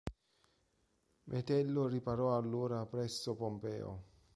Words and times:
Metello 1.25 1.85
riparò 1.87 2.35
allora 2.35 2.87
presso 2.87 3.35
Pompeo. 3.35 4.03